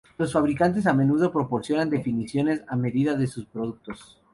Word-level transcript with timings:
Los 0.17 0.33
fabricantes 0.33 0.87
a 0.87 0.95
menudo 0.95 1.31
proporcionan 1.31 1.91
definiciones 1.91 2.63
a 2.67 2.75
medida 2.75 3.13
de 3.15 3.27
sus 3.27 3.45
productos. 3.45 4.19